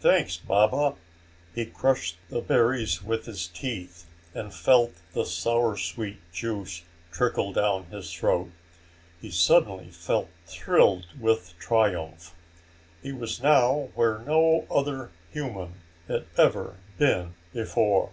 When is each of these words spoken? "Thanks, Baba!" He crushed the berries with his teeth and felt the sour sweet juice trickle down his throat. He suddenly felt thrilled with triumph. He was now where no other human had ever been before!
"Thanks, 0.00 0.36
Baba!" 0.36 0.96
He 1.54 1.64
crushed 1.64 2.16
the 2.30 2.40
berries 2.40 3.00
with 3.00 3.26
his 3.26 3.46
teeth 3.46 4.06
and 4.34 4.52
felt 4.52 4.94
the 5.12 5.24
sour 5.24 5.76
sweet 5.76 6.18
juice 6.32 6.82
trickle 7.12 7.52
down 7.52 7.84
his 7.84 8.12
throat. 8.12 8.50
He 9.20 9.30
suddenly 9.30 9.92
felt 9.92 10.30
thrilled 10.46 11.06
with 11.20 11.54
triumph. 11.60 12.34
He 13.04 13.12
was 13.12 13.40
now 13.40 13.90
where 13.94 14.18
no 14.18 14.66
other 14.68 15.12
human 15.30 15.74
had 16.08 16.24
ever 16.36 16.74
been 16.98 17.36
before! 17.52 18.10